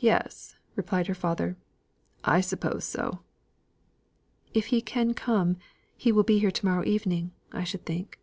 [0.00, 1.56] "Yes," replied her father.
[2.22, 3.20] "I suppose so."
[4.52, 5.56] "If he can come,
[5.96, 8.20] he will be here to morrow evening, I should think."